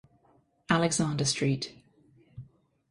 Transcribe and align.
Alexander 0.67 1.23
St. 1.23 1.69